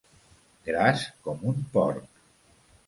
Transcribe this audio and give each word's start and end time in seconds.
Gras 0.69 1.05
com 1.29 1.47
un 1.53 1.63
porc. 1.77 2.11